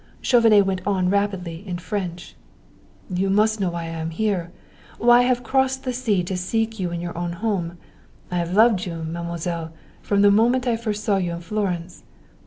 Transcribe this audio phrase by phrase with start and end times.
[0.19, 2.33] Chauvenet went on rapidly in French:
[3.11, 4.49] "You must know why I am here
[4.97, 7.77] why I have crossed the sea to seek you in your own home.
[8.31, 12.01] I have loved you, Mademoiselle, from the moment I first saw you in Florence.